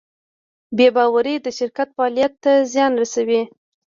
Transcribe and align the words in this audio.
بېباورۍ 0.77 1.35
د 1.41 1.47
شرکت 1.57 1.87
فعالیت 1.95 2.33
ته 2.43 2.51
زیان 2.71 2.91
رسوي. 3.01 3.41